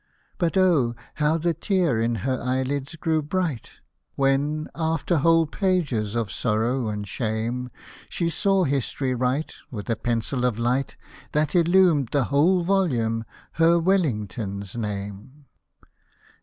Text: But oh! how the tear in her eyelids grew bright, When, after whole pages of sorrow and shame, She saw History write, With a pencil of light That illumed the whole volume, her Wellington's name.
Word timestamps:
But 0.39 0.57
oh! 0.57 0.95
how 1.21 1.37
the 1.37 1.53
tear 1.53 2.01
in 2.01 2.15
her 2.25 2.41
eyelids 2.41 2.95
grew 2.95 3.21
bright, 3.21 3.69
When, 4.15 4.67
after 4.73 5.19
whole 5.19 5.45
pages 5.45 6.15
of 6.15 6.31
sorrow 6.31 6.87
and 6.89 7.07
shame, 7.07 7.69
She 8.09 8.27
saw 8.31 8.63
History 8.63 9.13
write, 9.13 9.53
With 9.69 9.91
a 9.91 9.95
pencil 9.95 10.43
of 10.43 10.57
light 10.57 10.97
That 11.33 11.53
illumed 11.53 12.09
the 12.11 12.23
whole 12.33 12.63
volume, 12.63 13.25
her 13.51 13.77
Wellington's 13.77 14.75
name. 14.75 15.45